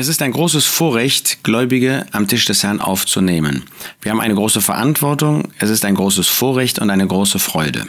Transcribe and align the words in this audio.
Es 0.00 0.08
ist 0.08 0.22
ein 0.22 0.32
großes 0.32 0.64
Vorrecht, 0.64 1.44
Gläubige 1.44 2.06
am 2.12 2.26
Tisch 2.26 2.46
des 2.46 2.62
Herrn 2.62 2.80
aufzunehmen. 2.80 3.64
Wir 4.00 4.12
haben 4.12 4.22
eine 4.22 4.34
große 4.34 4.62
Verantwortung, 4.62 5.52
es 5.58 5.68
ist 5.68 5.84
ein 5.84 5.94
großes 5.94 6.26
Vorrecht 6.26 6.78
und 6.78 6.88
eine 6.88 7.06
große 7.06 7.38
Freude. 7.38 7.86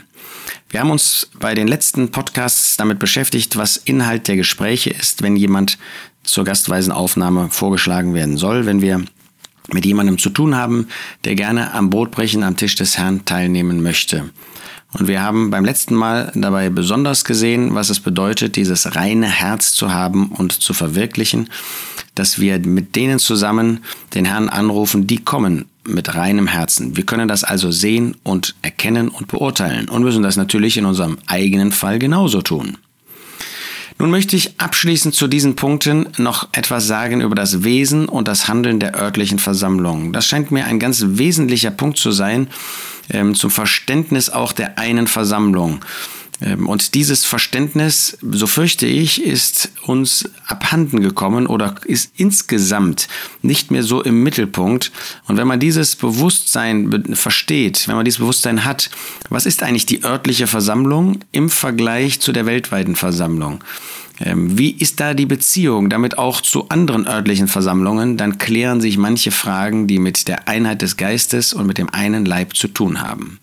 Wir 0.70 0.82
haben 0.82 0.92
uns 0.92 1.30
bei 1.40 1.56
den 1.56 1.70
letzten 1.70 2.12
Podcasts 2.12 2.76
damit 2.76 3.00
beschäftigt, 3.00 3.56
was 3.56 3.78
Inhalt 3.78 4.28
der 4.28 4.36
Gespräche 4.36 4.90
ist, 4.90 5.22
wenn 5.22 5.38
jemand 5.38 5.78
zur 6.24 6.44
gastweisen 6.44 6.92
Aufnahme 6.92 7.50
vorgeschlagen 7.50 8.14
werden 8.14 8.36
soll, 8.36 8.66
wenn 8.66 8.82
wir 8.82 9.06
mit 9.72 9.86
jemandem 9.86 10.18
zu 10.18 10.32
tun 10.32 10.54
haben, 10.54 10.90
der 11.24 11.36
gerne 11.36 11.74
am 11.74 11.90
Brotbrechen 11.90 12.44
am 12.44 12.58
Tisch 12.58 12.76
des 12.76 12.98
Herrn 12.98 13.24
teilnehmen 13.24 13.82
möchte. 13.82 14.32
Und 14.94 15.08
wir 15.08 15.22
haben 15.22 15.50
beim 15.52 15.64
letzten 15.64 15.96
Mal 15.96 16.32
dabei 16.36 16.70
besonders 16.70 17.24
gesehen, 17.24 17.74
was 17.76 17.90
es 17.90 18.00
bedeutet, 18.00 18.56
dieses 18.58 18.96
reine 18.96 19.28
Herz 19.28 19.74
zu 19.74 19.94
haben 19.94 20.28
und 20.28 20.52
zu 20.52 20.74
verwirklichen, 20.74 21.50
dass 22.16 22.40
wir 22.40 22.60
mit 22.60 22.96
denen 22.96 23.20
zusammen 23.20 23.80
den 24.14 24.26
Herrn 24.26 24.50
anrufen, 24.50 25.08
die 25.08 25.18
kommen 25.18 25.66
mit 25.86 26.14
reinem 26.14 26.48
Herzen. 26.48 26.98
Wir 26.98 27.06
können 27.06 27.28
das 27.28 27.44
also 27.44 27.72
sehen 27.72 28.18
und 28.24 28.56
erkennen 28.62 29.08
und 29.08 29.28
beurteilen 29.28 29.88
und 29.88 30.04
müssen 30.04 30.24
das 30.24 30.36
natürlich 30.36 30.78
in 30.78 30.86
unserem 30.86 31.18
eigenen 31.26 31.72
Fall 31.72 31.98
genauso 31.98 32.42
tun. 32.42 32.78
Nun 34.02 34.10
möchte 34.10 34.36
ich 34.36 34.60
abschließend 34.60 35.14
zu 35.14 35.28
diesen 35.28 35.56
Punkten 35.56 36.08
noch 36.18 36.48
etwas 36.54 36.88
sagen 36.88 37.22
über 37.22 37.36
das 37.36 37.64
Wesen 37.64 38.10
und 38.10 38.28
das 38.28 38.48
Handeln 38.48 38.80
der 38.80 38.96
örtlichen 38.96 39.38
Versammlung. 39.38 40.12
Das 40.12 40.26
scheint 40.26 40.50
mir 40.50 40.66
ein 40.66 40.80
ganz 40.80 41.04
wesentlicher 41.06 41.70
Punkt 41.70 42.00
zu 42.00 42.12
sein 42.12 42.48
ähm, 43.12 43.36
zum 43.36 43.52
Verständnis 43.52 44.32
auch 44.32 44.54
der 44.54 44.80
einen 44.80 45.06
Versammlung. 45.06 45.82
Ähm, 46.42 46.68
und 46.68 46.94
dieses 46.96 47.26
Verständnis, 47.26 48.18
so 48.22 48.48
fürchte 48.48 48.86
ich, 48.86 49.24
ist 49.24 49.72
uns 49.86 50.30
abhanden 50.46 51.02
gekommen 51.02 51.48
oder 51.48 51.76
ist 51.86 52.12
insgesamt 52.18 53.08
nicht 53.42 53.72
mehr 53.72 53.84
so 53.84 54.02
im 54.02 54.24
Mittelpunkt. 54.24 54.92
Und 55.28 55.38
wenn 55.38 55.48
man 55.48 55.60
dieses 55.60 55.96
Bewusstsein 55.96 57.16
versteht, 57.16 57.88
wenn 57.88 57.96
man 57.96 58.06
dieses 58.06 58.20
Bewusstsein 58.20 58.66
hat, 58.66 58.90
was 59.30 59.46
ist 59.46 59.64
eigentlich 59.64 59.86
die 59.86 60.04
örtliche 60.04 60.48
Versammlung 60.48 61.20
im 61.32 61.50
Vergleich 61.50 62.20
zu 62.20 62.32
der 62.32 62.46
weltweiten 62.46 62.96
Versammlung? 62.96 63.64
Ähm, 64.20 64.58
wie 64.58 64.72
ist 64.72 65.00
da 65.00 65.14
die 65.14 65.26
Beziehung 65.26 65.90
damit 65.90 66.18
auch 66.18 66.42
zu 66.42 66.70
anderen 66.70 67.08
örtlichen 67.08 67.48
Versammlungen? 67.48 68.18
Dann 68.18 68.38
klären 68.38 68.82
sich 68.82 68.98
manche 68.98 69.32
Fragen, 69.32 69.88
die 69.88 70.00
mit 70.00 70.28
der 70.28 70.48
Einheit 70.48 70.82
des 70.82 70.98
Geistes 70.98 71.54
und 71.54 71.66
mit 71.66 71.78
dem 71.78 71.90
einen 71.90 72.26
Leib 72.26 72.56
zu 72.56 72.68
tun 72.68 73.02
haben. 73.02 73.40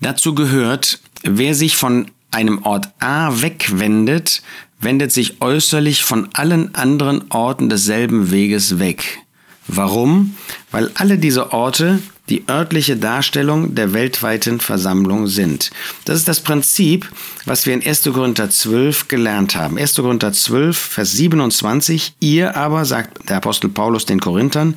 Dazu 0.00 0.34
gehört, 0.34 0.98
wer 1.22 1.54
sich 1.54 1.76
von 1.76 2.10
einem 2.30 2.64
Ort 2.64 2.88
A 3.00 3.42
wegwendet, 3.42 4.42
wendet 4.80 5.12
sich 5.12 5.40
äußerlich 5.40 6.04
von 6.04 6.28
allen 6.32 6.74
anderen 6.74 7.30
Orten 7.30 7.68
desselben 7.68 8.30
Weges 8.30 8.78
weg. 8.78 9.20
Warum? 9.68 10.36
Weil 10.70 10.90
alle 10.94 11.18
diese 11.18 11.52
Orte 11.52 12.00
die 12.28 12.48
örtliche 12.48 12.96
Darstellung 12.96 13.74
der 13.74 13.92
weltweiten 13.92 14.60
Versammlung 14.60 15.26
sind. 15.26 15.70
Das 16.04 16.16
ist 16.16 16.28
das 16.28 16.40
Prinzip, 16.40 17.10
was 17.44 17.66
wir 17.66 17.74
in 17.74 17.84
1. 17.84 18.04
Korinther 18.04 18.48
12 18.48 19.08
gelernt 19.08 19.56
haben. 19.56 19.76
1. 19.76 19.96
Korinther 19.96 20.32
12, 20.32 20.78
Vers 20.78 21.12
27. 21.12 22.14
Ihr 22.20 22.56
aber, 22.56 22.84
sagt 22.84 23.28
der 23.28 23.38
Apostel 23.38 23.70
Paulus 23.70 24.06
den 24.06 24.20
Korinthern, 24.20 24.74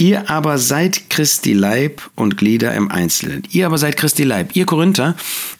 Ihr 0.00 0.30
aber 0.30 0.56
seid 0.56 1.10
Christi 1.10 1.52
Leib 1.52 2.00
und 2.14 2.38
Glieder 2.38 2.74
im 2.74 2.90
Einzelnen. 2.90 3.42
Ihr 3.50 3.66
aber 3.66 3.76
seid 3.76 3.98
Christi 3.98 4.22
Leib. 4.22 4.56
Ihr 4.56 4.64
Korinther, 4.64 5.14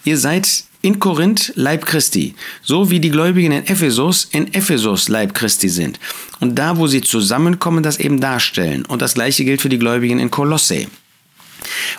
ihr 0.04 0.16
seid 0.16 0.64
in 0.80 0.98
Korinth 0.98 1.52
Leib 1.56 1.84
Christi, 1.84 2.34
so 2.62 2.88
wie 2.88 3.00
die 3.00 3.10
Gläubigen 3.10 3.52
in 3.52 3.66
Ephesus 3.66 4.26
in 4.32 4.54
Ephesus 4.54 5.10
Leib 5.10 5.34
Christi 5.34 5.68
sind. 5.68 6.00
Und 6.40 6.58
da, 6.58 6.78
wo 6.78 6.86
sie 6.86 7.02
zusammenkommen, 7.02 7.82
das 7.82 8.00
eben 8.00 8.18
darstellen. 8.18 8.86
Und 8.86 9.02
das 9.02 9.12
gleiche 9.12 9.44
gilt 9.44 9.60
für 9.60 9.68
die 9.68 9.78
Gläubigen 9.78 10.18
in 10.18 10.30
Kolosse. 10.30 10.86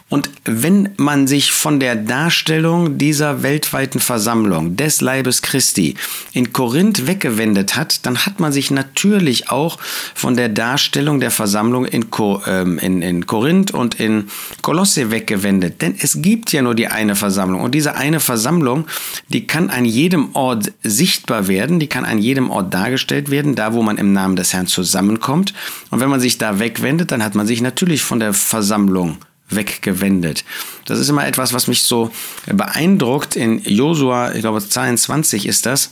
Und 0.10 0.30
wenn 0.46 0.90
man 0.98 1.28
sich 1.28 1.52
von 1.52 1.80
der 1.80 1.96
Darstellung 1.96 2.98
dieser 2.98 3.44
weltweiten 3.44 4.00
Versammlung 4.00 4.76
des 4.76 5.02
Leibes 5.02 5.42
Christi 5.42 5.96
in 6.34 6.52
Korinth 6.54 7.08
weggewendet 7.08 7.76
hat, 7.76 8.06
dann 8.06 8.26
hat 8.26 8.40
man 8.40 8.52
sich 8.52 8.72
natürlich 8.72 9.50
auch 9.50 9.78
von 10.14 10.36
der 10.36 10.50
Darstellung 10.50 11.20
der 11.20 11.32
Versammlung 11.32 11.86
in, 11.86 12.10
Ko, 12.10 12.42
ähm, 12.46 12.78
in, 12.80 13.02
in 13.02 13.26
Korinth 13.26 13.72
und 13.72 14.00
in 14.00 14.28
Kolosse 14.62 15.12
weggewendet. 15.12 15.82
Denn 15.82 15.96
es 15.98 16.22
gibt 16.22 16.52
ja 16.52 16.62
nur 16.62 16.76
die 16.76 16.88
eine 16.88 17.16
Versammlung. 17.16 17.62
Und 17.62 17.74
diese 17.74 17.96
eine 17.96 18.20
Versammlung, 18.20 18.88
die 19.30 19.48
kann 19.48 19.70
an 19.70 19.86
jedem 19.86 20.36
Ort 20.36 20.72
sichtbar 20.84 21.48
werden, 21.48 21.80
die 21.80 21.88
kann 21.88 22.06
an 22.06 22.18
jedem 22.18 22.50
Ort 22.50 22.74
dargestellt 22.74 23.32
werden, 23.32 23.56
da 23.56 23.74
wo 23.74 23.82
man 23.82 23.98
im 23.98 24.14
Namen 24.14 24.36
des 24.36 24.54
Herrn 24.54 24.68
zusammenkommt. 24.68 25.54
Und 25.90 26.00
wenn 26.00 26.10
man 26.10 26.20
sich 26.20 26.38
da 26.38 26.60
wegwendet, 26.60 27.12
dann 27.12 27.24
hat 27.24 27.36
man 27.36 27.48
sich 27.48 27.62
natürlich 27.62 28.04
von 28.04 28.20
der 28.20 28.34
Versammlung 28.34 29.18
weggewendet. 29.56 30.44
Das 30.86 31.00
ist 31.00 31.10
immer 31.10 31.28
etwas, 31.28 31.54
was 31.54 31.68
mich 31.68 31.84
so 31.84 32.12
beeindruckt. 32.48 33.36
In 33.36 33.62
Josua, 33.64 34.34
ich 34.34 34.42
glaube 34.42 34.68
22 34.68 35.46
ist 35.46 35.66
das, 35.66 35.92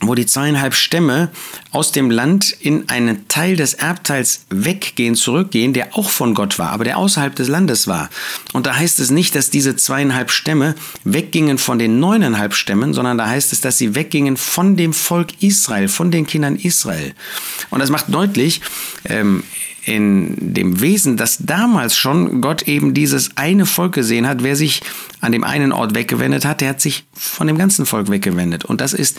wo 0.00 0.14
die 0.14 0.26
zweieinhalb 0.26 0.74
Stämme 0.74 1.30
aus 1.72 1.92
dem 1.92 2.10
Land 2.10 2.50
in 2.60 2.88
einen 2.88 3.26
Teil 3.28 3.56
des 3.56 3.74
Erbteils 3.74 4.44
weggehen, 4.48 5.16
zurückgehen, 5.16 5.72
der 5.72 5.96
auch 5.96 6.10
von 6.10 6.34
Gott 6.34 6.58
war, 6.58 6.70
aber 6.70 6.84
der 6.84 6.98
außerhalb 6.98 7.34
des 7.34 7.48
Landes 7.48 7.88
war. 7.88 8.08
Und 8.52 8.66
da 8.66 8.76
heißt 8.76 9.00
es 9.00 9.10
nicht, 9.10 9.34
dass 9.34 9.50
diese 9.50 9.74
zweieinhalb 9.76 10.30
Stämme 10.30 10.76
weggingen 11.04 11.58
von 11.58 11.78
den 11.78 11.98
neuneinhalb 11.98 12.54
Stämmen, 12.54 12.94
sondern 12.94 13.18
da 13.18 13.28
heißt 13.28 13.52
es, 13.52 13.60
dass 13.60 13.78
sie 13.78 13.94
weggingen 13.94 14.36
von 14.36 14.76
dem 14.76 14.92
Volk 14.92 15.42
Israel, 15.42 15.88
von 15.88 16.10
den 16.10 16.26
Kindern 16.26 16.56
Israel. 16.56 17.14
Und 17.70 17.80
das 17.80 17.90
macht 17.90 18.12
deutlich, 18.14 18.60
ähm, 19.04 19.42
in 19.88 20.34
dem 20.38 20.80
Wesen, 20.80 21.16
dass 21.16 21.38
damals 21.38 21.96
schon 21.96 22.42
Gott 22.42 22.68
eben 22.68 22.92
dieses 22.92 23.36
eine 23.36 23.64
Volk 23.64 23.94
gesehen 23.94 24.28
hat. 24.28 24.42
Wer 24.42 24.54
sich 24.54 24.82
an 25.20 25.32
dem 25.32 25.44
einen 25.44 25.72
Ort 25.72 25.94
weggewendet 25.94 26.44
hat, 26.44 26.60
der 26.60 26.68
hat 26.70 26.80
sich 26.80 27.06
von 27.14 27.46
dem 27.46 27.56
ganzen 27.56 27.86
Volk 27.86 28.10
weggewendet. 28.10 28.66
Und 28.66 28.82
das 28.82 28.92
ist 28.92 29.18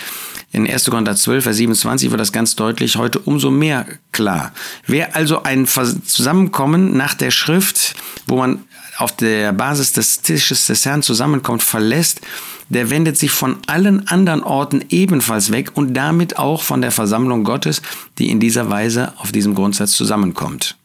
in 0.51 0.67
1. 0.67 0.89
Korinther 0.89 1.15
12, 1.15 1.43
Vers 1.43 1.57
27 1.57 2.09
wird 2.09 2.19
das 2.19 2.31
ganz 2.31 2.55
deutlich 2.55 2.95
heute 2.95 3.19
umso 3.19 3.51
mehr 3.51 3.85
klar. 4.11 4.51
Wer 4.87 5.15
also 5.15 5.43
ein 5.43 5.67
Zusammenkommen 5.67 6.97
nach 6.97 7.13
der 7.13 7.31
Schrift, 7.31 7.95
wo 8.25 8.37
man 8.37 8.63
auf 8.97 9.15
der 9.15 9.53
Basis 9.53 9.93
des 9.93 10.21
Tisches 10.21 10.65
des 10.65 10.85
Herrn 10.85 11.03
zusammenkommt, 11.03 11.63
verlässt, 11.63 12.21
der 12.69 12.89
wendet 12.89 13.17
sich 13.17 13.31
von 13.31 13.57
allen 13.67 14.07
anderen 14.07 14.43
Orten 14.43 14.83
ebenfalls 14.89 15.51
weg 15.51 15.71
und 15.75 15.93
damit 15.93 16.37
auch 16.37 16.63
von 16.63 16.81
der 16.81 16.91
Versammlung 16.91 17.43
Gottes, 17.43 17.81
die 18.17 18.29
in 18.29 18.39
dieser 18.39 18.69
Weise 18.69 19.13
auf 19.17 19.31
diesem 19.31 19.55
Grundsatz 19.55 19.91
zusammenkommt. 19.91 20.78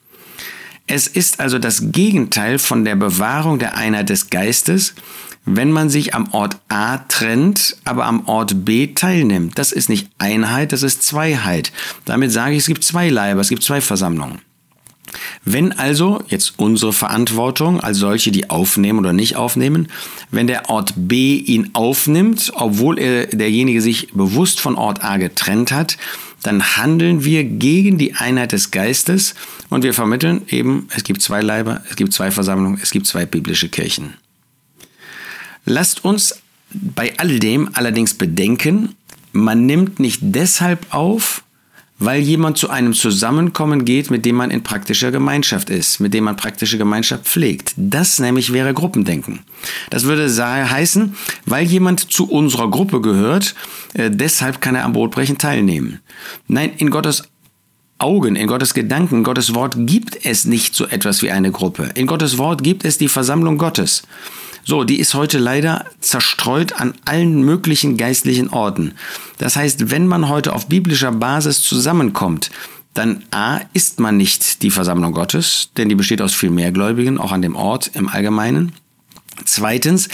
Es 0.86 1.06
ist 1.06 1.40
also 1.40 1.58
das 1.58 1.92
Gegenteil 1.92 2.58
von 2.58 2.84
der 2.84 2.96
Bewahrung 2.96 3.58
der 3.58 3.76
Einheit 3.76 4.10
des 4.10 4.28
Geistes, 4.28 4.94
wenn 5.46 5.72
man 5.72 5.90
sich 5.90 6.14
am 6.14 6.32
Ort 6.32 6.58
A 6.68 6.98
trennt, 6.98 7.76
aber 7.84 8.06
am 8.06 8.26
Ort 8.28 8.64
B 8.64 8.88
teilnimmt. 8.88 9.58
Das 9.58 9.72
ist 9.72 9.88
nicht 9.88 10.08
Einheit, 10.18 10.72
das 10.72 10.82
ist 10.82 11.02
Zweiheit. 11.02 11.72
Damit 12.04 12.32
sage 12.32 12.52
ich, 12.52 12.58
es 12.58 12.66
gibt 12.66 12.84
zwei 12.84 13.08
Leiber, 13.08 13.40
es 13.40 13.48
gibt 13.48 13.62
zwei 13.62 13.80
Versammlungen. 13.80 14.40
Wenn 15.44 15.72
also 15.72 16.22
jetzt 16.28 16.54
unsere 16.56 16.92
Verantwortung 16.92 17.80
als 17.80 17.98
solche, 17.98 18.32
die 18.32 18.50
aufnehmen 18.50 18.98
oder 18.98 19.12
nicht 19.12 19.36
aufnehmen, 19.36 19.88
wenn 20.30 20.46
der 20.46 20.70
Ort 20.70 20.94
B 20.96 21.36
ihn 21.36 21.70
aufnimmt, 21.74 22.52
obwohl 22.56 22.98
er 22.98 23.26
derjenige 23.26 23.80
sich 23.80 24.12
bewusst 24.12 24.60
von 24.60 24.76
Ort 24.76 25.04
A 25.04 25.18
getrennt 25.18 25.72
hat, 25.72 25.98
dann 26.44 26.76
handeln 26.76 27.24
wir 27.24 27.42
gegen 27.42 27.98
die 27.98 28.14
Einheit 28.14 28.52
des 28.52 28.70
Geistes 28.70 29.34
und 29.70 29.82
wir 29.82 29.94
vermitteln 29.94 30.42
eben, 30.48 30.88
es 30.94 31.02
gibt 31.02 31.22
zwei 31.22 31.40
Leiber, 31.40 31.82
es 31.88 31.96
gibt 31.96 32.12
zwei 32.12 32.30
Versammlungen, 32.30 32.78
es 32.82 32.90
gibt 32.90 33.06
zwei 33.06 33.24
biblische 33.24 33.68
Kirchen. 33.68 34.14
Lasst 35.64 36.04
uns 36.04 36.40
bei 36.70 37.14
all 37.16 37.38
dem 37.38 37.70
allerdings 37.74 38.14
bedenken, 38.14 38.94
man 39.32 39.64
nimmt 39.64 39.98
nicht 39.98 40.20
deshalb 40.22 40.94
auf, 40.94 41.42
weil 41.98 42.20
jemand 42.20 42.58
zu 42.58 42.70
einem 42.70 42.92
Zusammenkommen 42.92 43.84
geht, 43.84 44.10
mit 44.10 44.24
dem 44.24 44.36
man 44.36 44.50
in 44.50 44.62
praktischer 44.62 45.12
Gemeinschaft 45.12 45.70
ist, 45.70 46.00
mit 46.00 46.12
dem 46.12 46.24
man 46.24 46.36
praktische 46.36 46.78
Gemeinschaft 46.78 47.24
pflegt. 47.24 47.72
Das 47.76 48.18
nämlich 48.18 48.52
wäre 48.52 48.74
Gruppendenken. 48.74 49.40
Das 49.90 50.04
würde 50.04 50.28
heißen, 50.70 51.14
weil 51.46 51.66
jemand 51.66 52.12
zu 52.12 52.28
unserer 52.28 52.70
Gruppe 52.70 53.00
gehört, 53.00 53.54
äh, 53.94 54.10
deshalb 54.10 54.60
kann 54.60 54.74
er 54.74 54.84
am 54.84 54.92
Brotbrechen 54.92 55.38
teilnehmen. 55.38 56.00
Nein, 56.48 56.72
in 56.78 56.90
Gottes 56.90 57.24
Augen, 57.98 58.34
in 58.34 58.48
Gottes 58.48 58.74
Gedanken, 58.74 59.18
in 59.18 59.24
Gottes 59.24 59.54
Wort 59.54 59.76
gibt 59.78 60.26
es 60.26 60.44
nicht 60.44 60.74
so 60.74 60.86
etwas 60.86 61.22
wie 61.22 61.30
eine 61.30 61.52
Gruppe. 61.52 61.90
In 61.94 62.06
Gottes 62.06 62.38
Wort 62.38 62.64
gibt 62.64 62.84
es 62.84 62.98
die 62.98 63.08
Versammlung 63.08 63.56
Gottes. 63.56 64.02
So, 64.64 64.84
die 64.84 64.98
ist 64.98 65.14
heute 65.14 65.38
leider 65.38 65.84
zerstreut 66.00 66.80
an 66.80 66.94
allen 67.04 67.42
möglichen 67.42 67.96
geistlichen 67.98 68.48
Orten. 68.48 68.92
Das 69.38 69.56
heißt, 69.56 69.90
wenn 69.90 70.06
man 70.06 70.28
heute 70.28 70.54
auf 70.54 70.68
biblischer 70.68 71.12
Basis 71.12 71.62
zusammenkommt, 71.62 72.50
dann 72.94 73.24
A, 73.30 73.60
ist 73.72 74.00
man 74.00 74.16
nicht 74.16 74.62
die 74.62 74.70
Versammlung 74.70 75.12
Gottes, 75.12 75.70
denn 75.76 75.88
die 75.88 75.96
besteht 75.96 76.22
aus 76.22 76.32
viel 76.32 76.50
mehr 76.50 76.72
Gläubigen, 76.72 77.18
auch 77.18 77.32
an 77.32 77.42
dem 77.42 77.56
Ort 77.56 77.90
im 77.94 78.08
Allgemeinen. 78.08 78.72
Zweitens 79.44 80.08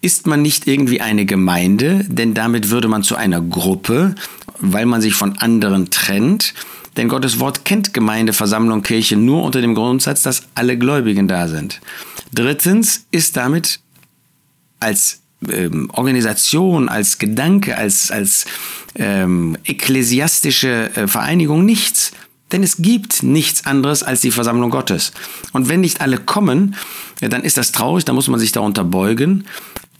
ist 0.00 0.26
man 0.26 0.42
nicht 0.42 0.68
irgendwie 0.68 1.00
eine 1.00 1.24
Gemeinde, 1.24 2.04
denn 2.06 2.34
damit 2.34 2.70
würde 2.70 2.86
man 2.86 3.02
zu 3.02 3.16
einer 3.16 3.40
Gruppe, 3.40 4.14
weil 4.60 4.86
man 4.86 5.00
sich 5.00 5.14
von 5.14 5.38
anderen 5.38 5.90
trennt. 5.90 6.54
Denn 6.96 7.08
Gottes 7.08 7.40
Wort 7.40 7.64
kennt 7.64 7.94
Gemeinde, 7.94 8.32
Versammlung, 8.32 8.82
Kirche 8.82 9.16
nur 9.16 9.42
unter 9.42 9.60
dem 9.60 9.74
Grundsatz, 9.74 10.22
dass 10.22 10.44
alle 10.54 10.76
Gläubigen 10.76 11.28
da 11.28 11.48
sind. 11.48 11.80
Drittens 12.32 13.06
ist 13.10 13.36
damit 13.36 13.80
als 14.80 15.20
ähm, 15.48 15.90
Organisation, 15.92 16.88
als 16.88 17.18
Gedanke, 17.18 17.76
als, 17.76 18.10
als 18.10 18.46
ähm, 18.96 19.56
ekklesiastische 19.64 20.90
äh, 20.94 21.06
Vereinigung 21.06 21.64
nichts. 21.64 22.12
Denn 22.50 22.62
es 22.62 22.78
gibt 22.78 23.22
nichts 23.22 23.66
anderes 23.66 24.02
als 24.02 24.22
die 24.22 24.30
Versammlung 24.30 24.70
Gottes. 24.70 25.12
Und 25.52 25.68
wenn 25.68 25.80
nicht 25.80 26.00
alle 26.00 26.16
kommen, 26.16 26.76
dann 27.20 27.42
ist 27.42 27.58
das 27.58 27.72
traurig, 27.72 28.06
dann 28.06 28.14
muss 28.14 28.28
man 28.28 28.40
sich 28.40 28.52
darunter 28.52 28.84
beugen. 28.84 29.44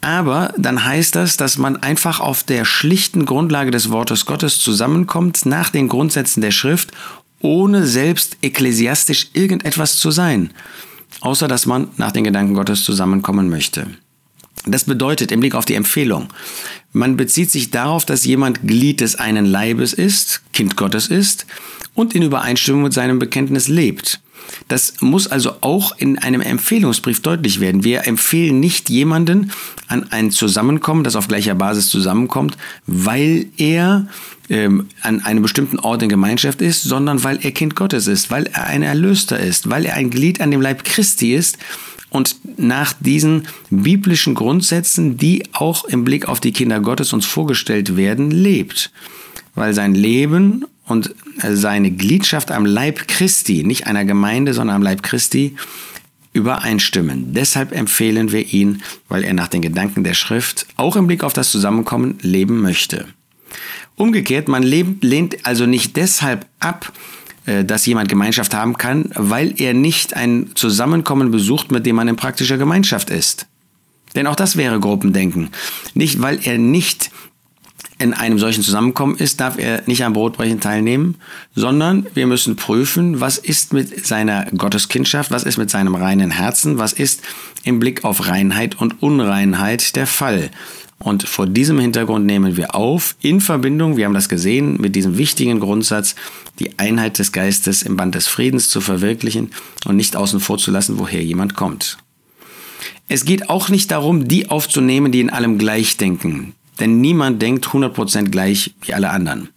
Aber 0.00 0.54
dann 0.56 0.84
heißt 0.84 1.14
das, 1.14 1.36
dass 1.36 1.58
man 1.58 1.76
einfach 1.76 2.20
auf 2.20 2.44
der 2.44 2.64
schlichten 2.64 3.26
Grundlage 3.26 3.70
des 3.70 3.90
Wortes 3.90 4.26
Gottes 4.26 4.60
zusammenkommt, 4.60 5.44
nach 5.44 5.70
den 5.70 5.88
Grundsätzen 5.88 6.40
der 6.40 6.52
Schrift, 6.52 6.92
ohne 7.40 7.86
selbst 7.86 8.38
ekklesiastisch 8.42 9.28
irgendetwas 9.32 9.98
zu 9.98 10.10
sein, 10.10 10.50
außer 11.20 11.48
dass 11.48 11.66
man 11.66 11.88
nach 11.96 12.12
den 12.12 12.24
Gedanken 12.24 12.54
Gottes 12.54 12.84
zusammenkommen 12.84 13.50
möchte. 13.50 13.88
Das 14.66 14.84
bedeutet 14.84 15.32
im 15.32 15.40
Blick 15.40 15.54
auf 15.54 15.64
die 15.64 15.74
Empfehlung, 15.74 16.28
man 16.92 17.16
bezieht 17.16 17.50
sich 17.50 17.70
darauf, 17.70 18.06
dass 18.06 18.24
jemand 18.24 18.66
Glied 18.66 19.00
des 19.00 19.16
einen 19.16 19.44
Leibes 19.44 19.92
ist, 19.92 20.42
Kind 20.52 20.76
Gottes 20.76 21.08
ist 21.08 21.46
und 21.94 22.14
in 22.14 22.22
Übereinstimmung 22.22 22.82
mit 22.82 22.94
seinem 22.94 23.18
Bekenntnis 23.18 23.68
lebt. 23.68 24.20
Das 24.68 24.94
muss 25.00 25.26
also 25.26 25.56
auch 25.60 25.96
in 25.98 26.18
einem 26.18 26.40
Empfehlungsbrief 26.40 27.20
deutlich 27.20 27.60
werden. 27.60 27.84
Wir 27.84 28.06
empfehlen 28.06 28.58
nicht 28.60 28.88
jemanden 28.88 29.52
an 29.86 30.06
ein 30.10 30.30
Zusammenkommen, 30.30 31.04
das 31.04 31.16
auf 31.16 31.28
gleicher 31.28 31.54
Basis 31.54 31.88
zusammenkommt, 31.90 32.56
weil 32.86 33.46
er 33.58 34.06
ähm, 34.48 34.88
an 35.02 35.20
einem 35.22 35.42
bestimmten 35.42 35.78
Ort 35.78 36.02
in 36.02 36.08
Gemeinschaft 36.08 36.62
ist, 36.62 36.82
sondern 36.82 37.22
weil 37.24 37.38
er 37.42 37.52
Kind 37.52 37.76
Gottes 37.76 38.06
ist, 38.06 38.30
weil 38.30 38.46
er 38.46 38.66
ein 38.66 38.82
Erlöster 38.82 39.38
ist, 39.38 39.68
weil 39.68 39.84
er 39.84 39.94
ein 39.94 40.08
Glied 40.08 40.40
an 40.40 40.50
dem 40.50 40.62
Leib 40.62 40.84
Christi 40.84 41.34
ist 41.34 41.58
und 42.18 42.34
nach 42.58 42.94
diesen 42.98 43.46
biblischen 43.70 44.34
Grundsätzen, 44.34 45.18
die 45.18 45.44
auch 45.52 45.84
im 45.84 46.02
Blick 46.02 46.28
auf 46.28 46.40
die 46.40 46.50
Kinder 46.50 46.80
Gottes 46.80 47.12
uns 47.12 47.24
vorgestellt 47.24 47.96
werden, 47.96 48.32
lebt. 48.32 48.90
Weil 49.54 49.72
sein 49.72 49.94
Leben 49.94 50.64
und 50.84 51.14
seine 51.40 51.92
Gliedschaft 51.92 52.50
am 52.50 52.66
Leib 52.66 53.06
Christi, 53.06 53.62
nicht 53.62 53.86
einer 53.86 54.04
Gemeinde, 54.04 54.52
sondern 54.52 54.74
am 54.74 54.82
Leib 54.82 55.04
Christi, 55.04 55.54
übereinstimmen. 56.32 57.34
Deshalb 57.34 57.70
empfehlen 57.70 58.32
wir 58.32 58.52
ihn, 58.52 58.82
weil 59.08 59.22
er 59.22 59.32
nach 59.32 59.48
den 59.48 59.62
Gedanken 59.62 60.02
der 60.02 60.14
Schrift 60.14 60.66
auch 60.76 60.96
im 60.96 61.06
Blick 61.06 61.22
auf 61.22 61.34
das 61.34 61.52
Zusammenkommen 61.52 62.18
leben 62.22 62.60
möchte. 62.60 63.06
Umgekehrt, 63.94 64.48
man 64.48 64.64
lehnt 64.64 65.46
also 65.46 65.66
nicht 65.66 65.96
deshalb 65.96 66.46
ab, 66.58 66.92
äh, 66.92 67.18
dass 67.64 67.86
jemand 67.86 68.08
Gemeinschaft 68.08 68.54
haben 68.54 68.76
kann, 68.76 69.10
weil 69.14 69.54
er 69.60 69.74
nicht 69.74 70.14
ein 70.14 70.50
Zusammenkommen 70.54 71.30
besucht, 71.30 71.70
mit 71.70 71.86
dem 71.86 71.96
man 71.96 72.08
in 72.08 72.16
praktischer 72.16 72.58
Gemeinschaft 72.58 73.10
ist. 73.10 73.46
Denn 74.14 74.26
auch 74.26 74.36
das 74.36 74.56
wäre 74.56 74.80
Gruppendenken. 74.80 75.50
Nicht, 75.94 76.20
weil 76.20 76.40
er 76.42 76.58
nicht 76.58 77.10
in 77.98 78.14
einem 78.14 78.38
solchen 78.38 78.62
Zusammenkommen 78.62 79.16
ist, 79.16 79.40
darf 79.40 79.58
er 79.58 79.82
nicht 79.86 80.04
am 80.04 80.12
Brotbrechen 80.12 80.60
teilnehmen, 80.60 81.16
sondern 81.54 82.06
wir 82.14 82.26
müssen 82.26 82.54
prüfen, 82.56 83.20
was 83.20 83.38
ist 83.38 83.72
mit 83.72 84.06
seiner 84.06 84.46
Gotteskindschaft, 84.56 85.30
was 85.30 85.42
ist 85.42 85.58
mit 85.58 85.70
seinem 85.70 85.94
reinen 85.94 86.30
Herzen, 86.30 86.78
was 86.78 86.92
ist 86.92 87.22
im 87.64 87.80
Blick 87.80 88.04
auf 88.04 88.28
Reinheit 88.28 88.80
und 88.80 89.02
Unreinheit 89.02 89.96
der 89.96 90.06
Fall. 90.06 90.50
Und 90.98 91.28
vor 91.28 91.46
diesem 91.46 91.78
Hintergrund 91.78 92.26
nehmen 92.26 92.56
wir 92.56 92.74
auf, 92.74 93.16
in 93.20 93.40
Verbindung, 93.40 93.96
wir 93.96 94.04
haben 94.04 94.14
das 94.14 94.28
gesehen, 94.28 94.80
mit 94.80 94.96
diesem 94.96 95.16
wichtigen 95.16 95.60
Grundsatz, 95.60 96.16
die 96.58 96.76
Einheit 96.78 97.18
des 97.18 97.30
Geistes 97.30 97.82
im 97.82 97.96
Band 97.96 98.16
des 98.16 98.26
Friedens 98.26 98.68
zu 98.68 98.80
verwirklichen 98.80 99.50
und 99.86 99.96
nicht 99.96 100.16
außen 100.16 100.40
vor 100.40 100.58
zu 100.58 100.72
lassen, 100.72 100.98
woher 100.98 101.22
jemand 101.22 101.54
kommt. 101.54 101.98
Es 103.08 103.24
geht 103.24 103.48
auch 103.48 103.68
nicht 103.68 103.90
darum, 103.90 104.26
die 104.26 104.50
aufzunehmen, 104.50 105.12
die 105.12 105.20
in 105.20 105.30
allem 105.30 105.56
gleich 105.56 105.96
denken, 105.96 106.54
denn 106.80 107.00
niemand 107.00 107.40
denkt 107.40 107.66
100% 107.66 108.30
gleich 108.30 108.74
wie 108.82 108.92
alle 108.92 109.10
anderen. 109.10 109.48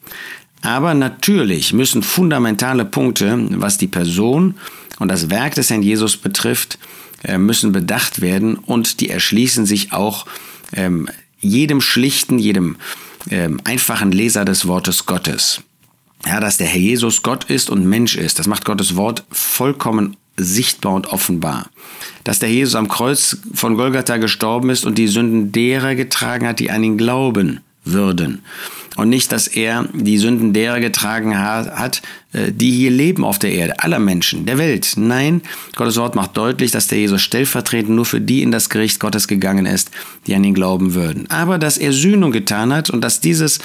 Aber 0.61 0.93
natürlich 0.93 1.73
müssen 1.73 2.03
fundamentale 2.03 2.85
Punkte, 2.85 3.47
was 3.59 3.79
die 3.79 3.87
Person 3.87 4.55
und 4.99 5.09
das 5.09 5.31
Werk 5.31 5.55
des 5.55 5.71
Herrn 5.71 5.81
Jesus 5.81 6.17
betrifft, 6.17 6.77
äh, 7.23 7.39
müssen 7.39 7.71
bedacht 7.71 8.21
werden 8.21 8.55
und 8.55 9.01
die 9.01 9.09
erschließen 9.09 9.65
sich 9.65 9.91
auch 9.91 10.25
ähm, 10.73 11.09
jedem 11.41 11.81
schlichten, 11.81 12.39
jedem 12.39 12.77
ähm, 13.29 13.59
einfachen 13.63 14.11
Leser 14.11 14.45
des 14.45 14.67
Wortes 14.67 15.05
Gottes. 15.05 15.61
Ja, 16.25 16.39
dass 16.39 16.57
der 16.57 16.67
Herr 16.67 16.79
Jesus 16.79 17.23
Gott 17.23 17.45
ist 17.45 17.69
und 17.69 17.85
Mensch 17.85 18.15
ist, 18.15 18.39
das 18.39 18.47
macht 18.47 18.65
Gottes 18.65 18.95
Wort 18.95 19.23
vollkommen 19.31 20.17
sichtbar 20.37 20.93
und 20.93 21.07
offenbar. 21.07 21.69
Dass 22.23 22.39
der 22.39 22.49
Jesus 22.51 22.75
am 22.75 22.87
Kreuz 22.87 23.37
von 23.53 23.75
Golgatha 23.75 24.17
gestorben 24.17 24.69
ist 24.69 24.85
und 24.85 24.97
die 24.97 25.07
Sünden 25.07 25.51
derer 25.51 25.95
getragen 25.95 26.47
hat, 26.47 26.59
die 26.59 26.71
an 26.71 26.83
ihn 26.83 26.97
glauben 26.97 27.61
würden. 27.83 28.43
Und 28.97 29.09
nicht, 29.09 29.31
dass 29.31 29.47
er 29.47 29.87
die 29.93 30.17
Sünden 30.17 30.53
derer 30.53 30.79
getragen 30.79 31.37
hat, 31.37 32.01
äh, 32.33 32.51
die 32.51 32.71
hier 32.71 32.91
leben 32.91 33.23
auf 33.23 33.39
der 33.39 33.53
Erde, 33.53 33.79
aller 33.79 33.99
Menschen, 33.99 34.45
der 34.45 34.57
Welt. 34.57 34.93
Nein, 34.97 35.41
Gottes 35.75 35.97
Wort 35.97 36.15
macht 36.15 36.35
deutlich, 36.35 36.71
dass 36.71 36.87
der 36.87 36.99
Jesus 36.99 37.21
stellvertretend 37.21 37.95
nur 37.95 38.05
für 38.05 38.21
die 38.21 38.41
in 38.43 38.51
das 38.51 38.69
Gericht 38.69 38.99
Gottes 38.99 39.27
gegangen 39.27 39.65
ist, 39.65 39.91
die 40.27 40.35
an 40.35 40.43
ihn 40.43 40.53
glauben 40.53 40.93
würden. 40.93 41.29
Aber 41.29 41.57
dass 41.57 41.77
er 41.77 41.93
Sühnung 41.93 42.31
getan 42.31 42.73
hat 42.73 42.89
und 42.89 43.01
dass 43.01 43.21
dieses 43.21 43.59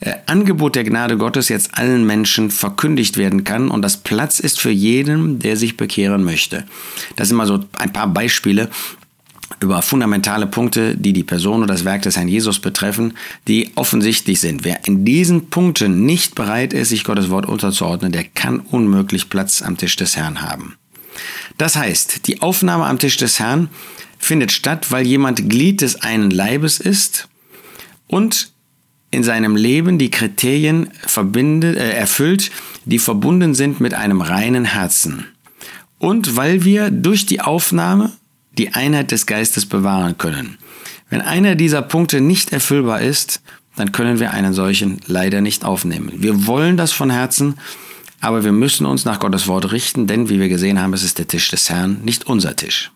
äh, 0.00 0.12
Angebot 0.26 0.74
der 0.74 0.84
Gnade 0.84 1.16
Gottes 1.16 1.48
jetzt 1.48 1.78
allen 1.78 2.04
Menschen 2.04 2.50
verkündigt 2.50 3.16
werden 3.16 3.44
kann 3.44 3.70
und 3.70 3.82
das 3.82 3.96
Platz 3.96 4.40
ist 4.40 4.60
für 4.60 4.70
jeden, 4.70 5.38
der 5.38 5.56
sich 5.56 5.76
bekehren 5.76 6.22
möchte. 6.22 6.64
Das 7.14 7.28
sind 7.28 7.36
mal 7.36 7.46
so 7.46 7.60
ein 7.78 7.92
paar 7.92 8.08
Beispiele, 8.08 8.68
über 9.60 9.80
fundamentale 9.82 10.46
Punkte, 10.46 10.96
die 10.96 11.12
die 11.12 11.24
Person 11.24 11.62
und 11.62 11.68
das 11.68 11.84
Werk 11.84 12.02
des 12.02 12.16
Herrn 12.16 12.28
Jesus 12.28 12.58
betreffen, 12.58 13.14
die 13.46 13.70
offensichtlich 13.76 14.40
sind. 14.40 14.64
Wer 14.64 14.86
in 14.86 15.04
diesen 15.04 15.50
Punkten 15.50 16.04
nicht 16.04 16.34
bereit 16.34 16.72
ist, 16.72 16.90
sich 16.90 17.04
Gottes 17.04 17.30
Wort 17.30 17.46
unterzuordnen, 17.46 18.12
der 18.12 18.24
kann 18.24 18.60
unmöglich 18.60 19.30
Platz 19.30 19.62
am 19.62 19.76
Tisch 19.76 19.96
des 19.96 20.16
Herrn 20.16 20.42
haben. 20.42 20.76
Das 21.58 21.76
heißt, 21.76 22.26
die 22.26 22.42
Aufnahme 22.42 22.84
am 22.86 22.98
Tisch 22.98 23.16
des 23.16 23.38
Herrn 23.38 23.70
findet 24.18 24.52
statt, 24.52 24.90
weil 24.90 25.06
jemand 25.06 25.48
Glied 25.48 25.80
des 25.80 26.02
einen 26.02 26.30
Leibes 26.30 26.80
ist 26.80 27.28
und 28.06 28.52
in 29.10 29.22
seinem 29.22 29.56
Leben 29.56 29.98
die 29.98 30.10
Kriterien 30.10 30.90
verbindet, 31.06 31.76
äh, 31.76 31.92
erfüllt, 31.92 32.50
die 32.84 32.98
verbunden 32.98 33.54
sind 33.54 33.80
mit 33.80 33.94
einem 33.94 34.20
reinen 34.20 34.64
Herzen. 34.64 35.26
Und 35.98 36.36
weil 36.36 36.64
wir 36.64 36.90
durch 36.90 37.24
die 37.24 37.40
Aufnahme 37.40 38.12
die 38.58 38.74
Einheit 38.74 39.10
des 39.10 39.26
Geistes 39.26 39.66
bewahren 39.66 40.18
können. 40.18 40.58
Wenn 41.10 41.20
einer 41.20 41.54
dieser 41.54 41.82
Punkte 41.82 42.20
nicht 42.20 42.52
erfüllbar 42.52 43.00
ist, 43.00 43.40
dann 43.76 43.92
können 43.92 44.18
wir 44.18 44.32
einen 44.32 44.54
solchen 44.54 45.00
leider 45.06 45.40
nicht 45.40 45.64
aufnehmen. 45.64 46.10
Wir 46.16 46.46
wollen 46.46 46.76
das 46.76 46.92
von 46.92 47.10
Herzen, 47.10 47.56
aber 48.20 48.44
wir 48.44 48.52
müssen 48.52 48.86
uns 48.86 49.04
nach 49.04 49.20
Gottes 49.20 49.46
Wort 49.46 49.72
richten, 49.72 50.06
denn 50.06 50.28
wie 50.30 50.40
wir 50.40 50.48
gesehen 50.48 50.80
haben, 50.80 50.94
es 50.94 51.02
ist 51.02 51.18
der 51.18 51.28
Tisch 51.28 51.48
des 51.50 51.68
Herrn, 51.68 52.00
nicht 52.02 52.26
unser 52.26 52.56
Tisch. 52.56 52.90